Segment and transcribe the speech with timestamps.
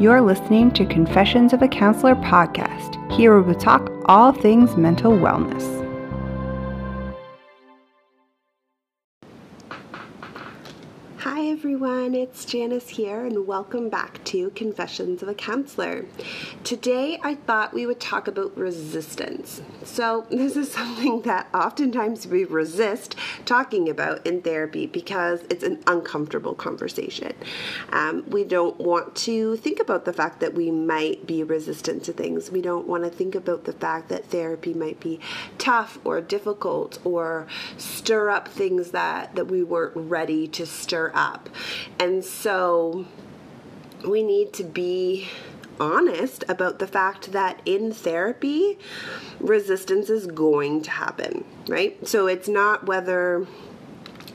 [0.00, 3.12] You're listening to Confessions of a Counselor podcast.
[3.12, 5.83] Here we will talk all things mental wellness.
[11.74, 16.04] Everyone, it's Janice here, and welcome back to Confessions of a Counselor.
[16.62, 19.60] Today I thought we would talk about resistance.
[19.82, 25.82] So, this is something that oftentimes we resist talking about in therapy because it's an
[25.88, 27.32] uncomfortable conversation.
[27.90, 32.12] Um, we don't want to think about the fact that we might be resistant to
[32.12, 32.52] things.
[32.52, 35.18] We don't want to think about the fact that therapy might be
[35.58, 41.48] tough or difficult or stir up things that, that we weren't ready to stir up.
[41.98, 43.06] And so
[44.06, 45.28] we need to be
[45.80, 48.78] honest about the fact that in therapy,
[49.40, 52.06] resistance is going to happen, right?
[52.06, 53.46] So it's not whether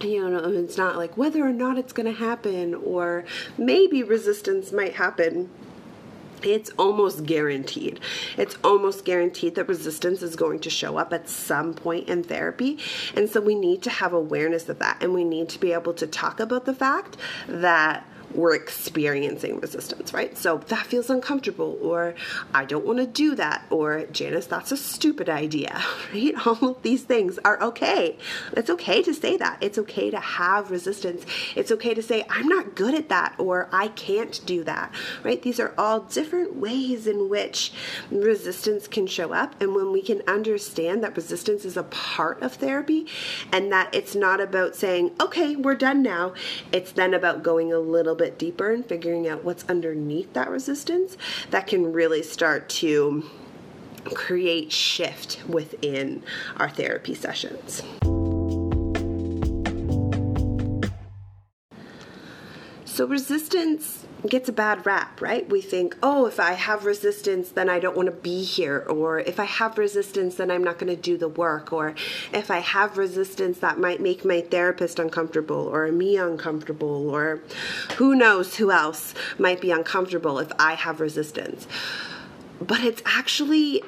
[0.01, 3.25] you know, it's not like whether or not it's going to happen or
[3.57, 5.49] maybe resistance might happen
[6.43, 7.99] it's almost guaranteed.
[8.37, 12.77] It's almost guaranteed that resistance is going to show up at some point in therapy.
[13.15, 15.93] And so we need to have awareness of that and we need to be able
[15.95, 20.37] to talk about the fact that we're experiencing resistance, right?
[20.37, 22.15] So that feels uncomfortable, or
[22.53, 25.81] I don't want to do that, or Janice, that's a stupid idea,
[26.13, 26.33] right?
[26.45, 28.17] All of these things are okay.
[28.53, 29.57] It's okay to say that.
[29.61, 31.25] It's okay to have resistance.
[31.55, 35.41] It's okay to say, I'm not good at that, or I can't do that, right?
[35.41, 37.71] These are all different ways in which
[38.11, 39.59] resistance can show up.
[39.61, 43.07] And when we can understand that resistance is a part of therapy
[43.51, 46.33] and that it's not about saying, okay, we're done now,
[46.71, 51.17] it's then about going a little bit deeper and figuring out what's underneath that resistance,
[51.49, 53.23] that can really start to
[54.13, 56.23] create shift within
[56.57, 57.81] our therapy sessions.
[62.85, 65.47] So, resistance gets a bad rap, right?
[65.49, 68.85] We think, oh, if I have resistance, then I don't want to be here.
[68.89, 71.71] Or if I have resistance, then I'm not going to do the work.
[71.71, 71.95] Or
[72.33, 77.09] if I have resistance, that might make my therapist uncomfortable or me uncomfortable.
[77.09, 77.41] Or
[77.97, 81.67] who knows who else might be uncomfortable if I have resistance.
[82.61, 83.83] But it's actually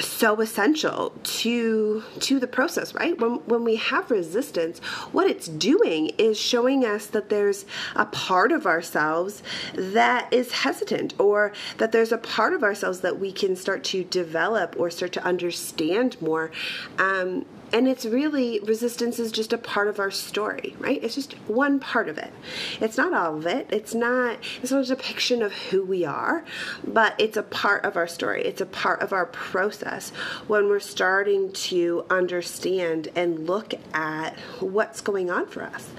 [0.00, 3.18] so essential to to the process right?
[3.18, 4.78] When when we have resistance
[5.12, 7.64] what it's doing is showing us that there's
[7.96, 9.42] a part of ourselves
[9.74, 14.04] that is hesitant or that there's a part of ourselves that we can start to
[14.04, 16.50] develop or start to understand more.
[16.98, 21.02] Um, and it's really resistance is just a part of our story right?
[21.02, 22.32] It's just one part of it.
[22.80, 23.68] It's not all of it.
[23.70, 26.44] It's not it's not a depiction of who we are
[26.86, 28.44] but it's a part of our story.
[28.44, 30.10] It's a part of our process
[30.46, 35.90] when we're starting to understand and look at what's going on for us.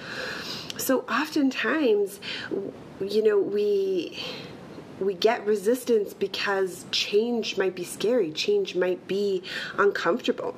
[0.78, 2.19] So oftentimes
[3.01, 4.19] you know we
[5.00, 9.41] we get resistance because change might be scary change might be
[9.78, 10.56] uncomfortable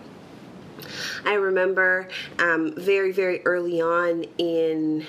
[1.26, 2.08] I remember
[2.40, 5.06] um, very, very early on in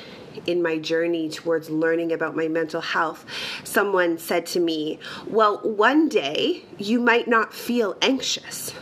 [0.46, 3.26] in my journey towards learning about my mental health,
[3.64, 8.72] someone said to me, Well, one day you might not feel anxious.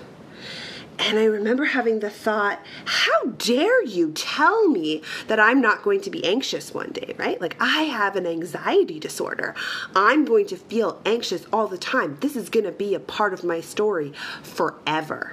[0.99, 6.03] And I remember having the thought, how dare you tell me that I'm not going
[6.03, 7.41] to be anxious one day, right?
[7.41, 9.55] Like, I have an anxiety disorder.
[9.97, 12.19] I'm going to feel anxious all the time.
[12.21, 14.13] This is going to be a part of my story
[14.43, 15.33] forever.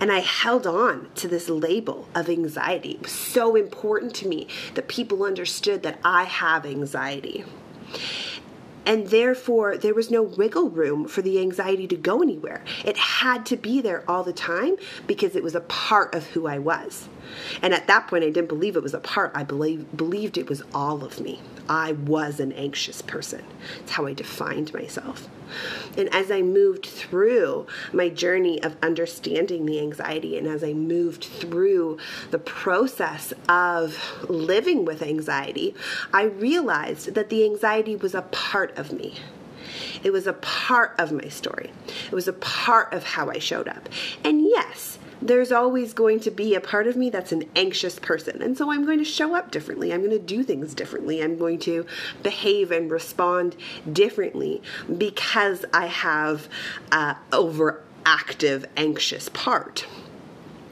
[0.00, 2.92] And I held on to this label of anxiety.
[2.92, 7.44] It was so important to me that people understood that I have anxiety.
[8.86, 12.64] And therefore, there was no wiggle room for the anxiety to go anywhere.
[12.84, 14.76] It had to be there all the time
[15.06, 17.08] because it was a part of who I was.
[17.62, 19.32] And at that point, I didn't believe it was a part.
[19.34, 21.40] I believe, believed it was all of me.
[21.68, 23.44] I was an anxious person.
[23.80, 25.28] It's how I defined myself.
[25.96, 31.24] And as I moved through my journey of understanding the anxiety, and as I moved
[31.24, 31.98] through
[32.30, 35.74] the process of living with anxiety,
[36.12, 39.16] I realized that the anxiety was a part of me.
[40.02, 41.72] It was a part of my story.
[42.06, 43.88] It was a part of how I showed up.
[44.24, 48.42] And yes, there's always going to be a part of me that's an anxious person.
[48.42, 49.92] And so I'm going to show up differently.
[49.92, 51.22] I'm going to do things differently.
[51.22, 51.86] I'm going to
[52.22, 53.56] behave and respond
[53.90, 54.62] differently
[54.96, 56.48] because I have
[56.92, 59.86] an overactive, anxious part.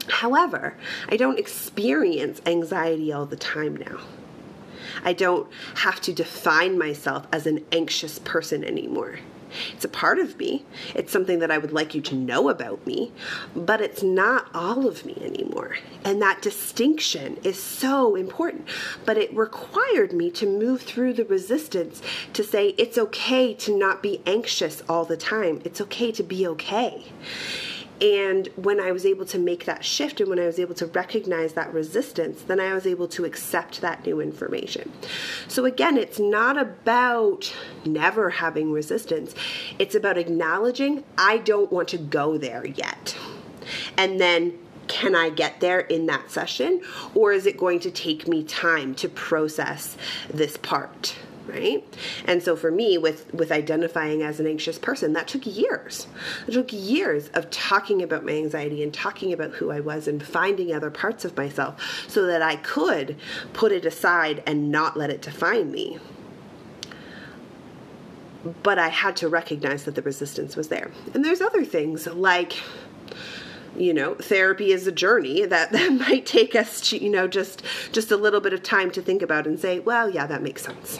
[0.09, 0.75] However,
[1.07, 3.99] I don't experience anxiety all the time now.
[5.03, 9.19] I don't have to define myself as an anxious person anymore.
[9.73, 10.65] It's a part of me.
[10.95, 13.11] It's something that I would like you to know about me,
[13.55, 15.77] but it's not all of me anymore.
[16.03, 18.67] And that distinction is so important.
[19.05, 22.01] But it required me to move through the resistance
[22.33, 25.61] to say it's okay to not be anxious all the time.
[25.63, 27.05] It's okay to be okay.
[28.01, 30.85] And when I was able to make that shift and when I was able to
[30.87, 34.91] recognize that resistance, then I was able to accept that new information.
[35.47, 37.53] So, again, it's not about
[37.85, 39.35] never having resistance,
[39.77, 43.17] it's about acknowledging I don't want to go there yet.
[43.97, 44.57] And then
[44.87, 46.81] can I get there in that session?
[47.13, 49.95] Or is it going to take me time to process
[50.33, 51.15] this part?
[51.49, 51.83] Right?
[52.25, 56.07] And so for me with with identifying as an anxious person that took years.
[56.47, 60.23] It took years of talking about my anxiety and talking about who i was and
[60.23, 63.15] finding other parts of myself so that i could
[63.53, 65.99] put it aside and not let it define me.
[68.63, 70.91] But i had to recognize that the resistance was there.
[71.13, 72.53] And there's other things like
[73.77, 77.63] you know therapy is a journey that that might take us to you know just
[77.91, 80.63] just a little bit of time to think about and say well yeah that makes
[80.63, 80.99] sense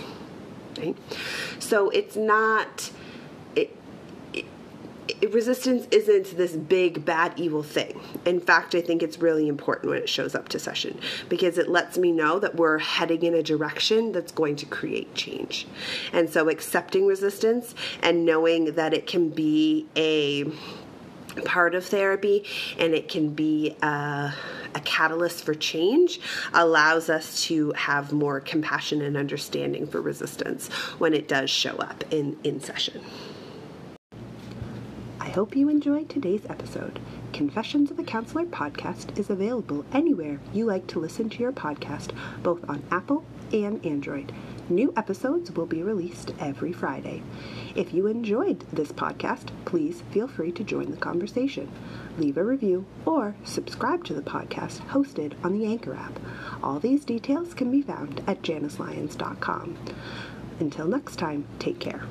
[1.59, 2.91] So it's not.
[3.55, 3.75] It,
[5.31, 7.99] resistance isn't this big bad evil thing.
[8.25, 11.67] In fact, I think it's really important when it shows up to session because it
[11.67, 15.67] lets me know that we're heading in a direction that's going to create change.
[16.13, 20.45] And so accepting resistance and knowing that it can be a
[21.45, 22.45] part of therapy
[22.77, 24.33] and it can be a,
[24.75, 26.19] a, catalyst for change
[26.53, 30.67] allows us to have more compassion and understanding for resistance
[30.97, 33.01] when it does show up in, in session.
[35.19, 36.99] I hope you enjoyed today's episode.
[37.33, 42.11] Confessions of a Counselor podcast is available anywhere you like to listen to your podcast,
[42.41, 43.23] both on Apple
[43.53, 44.33] and Android.
[44.69, 47.23] New episodes will be released every Friday.
[47.75, 51.71] If you enjoyed this podcast, please feel free to join the conversation.
[52.19, 56.19] Leave a review or subscribe to the podcast hosted on the Anchor app.
[56.61, 59.75] All these details can be found at janislyons.com.
[60.59, 62.03] Until next time, take care.